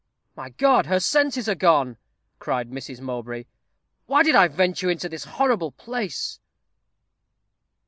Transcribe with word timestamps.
"My 0.35 0.49
God, 0.49 0.87
her 0.87 0.99
senses 0.99 1.47
are 1.47 1.53
gone!" 1.53 1.95
cried 2.39 2.71
Mrs. 2.71 3.01
Mowbray. 3.01 3.45
"Why 4.07 4.23
did 4.23 4.33
I 4.33 4.47
venture 4.47 4.89
into 4.89 5.07
this 5.07 5.25
horrible 5.25 5.71
place?" 5.73 6.39